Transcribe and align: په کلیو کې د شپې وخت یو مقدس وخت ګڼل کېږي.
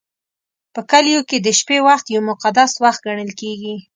په 0.73 0.81
کلیو 0.91 1.21
کې 1.29 1.37
د 1.41 1.47
شپې 1.59 1.77
وخت 1.87 2.05
یو 2.15 2.21
مقدس 2.31 2.71
وخت 2.83 2.99
ګڼل 3.07 3.31
کېږي. 3.41 3.75